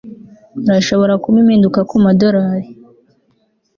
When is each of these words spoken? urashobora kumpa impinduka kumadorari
urashobora 0.65 1.13
kumpa 1.23 1.39
impinduka 1.43 1.79
kumadorari 1.89 2.69